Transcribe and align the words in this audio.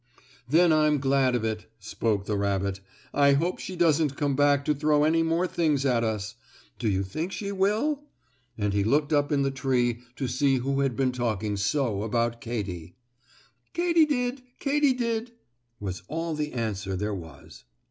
"Then 0.49 0.73
I'm 0.73 0.97
glad 0.97 1.35
of 1.35 1.45
it," 1.45 1.67
spoke 1.79 2.25
the 2.25 2.35
rabbit. 2.35 2.79
"I 3.13 3.33
hope 3.33 3.59
she 3.59 3.75
doesn't 3.75 4.17
come 4.17 4.35
back 4.35 4.65
to 4.65 4.73
throw 4.73 5.03
any 5.03 5.21
more 5.21 5.45
things 5.45 5.85
at 5.85 6.03
us. 6.03 6.33
Do 6.79 6.89
you 6.89 7.03
think 7.03 7.31
she 7.31 7.51
will?" 7.51 8.01
and 8.57 8.73
he 8.73 8.83
looked 8.83 9.13
up 9.13 9.31
in 9.31 9.43
the 9.43 9.51
tree 9.51 9.99
to 10.15 10.27
see 10.27 10.55
who 10.57 10.79
had 10.79 10.95
been 10.95 11.11
talking 11.11 11.55
so 11.55 12.01
about 12.01 12.41
Katy. 12.41 12.95
"Katy 13.73 14.07
did! 14.07 14.41
Katy 14.59 14.93
did!" 14.93 15.33
was 15.79 16.01
all 16.07 16.33
the 16.33 16.51
answer 16.53 16.95
there 16.95 17.13
was. 17.13 17.63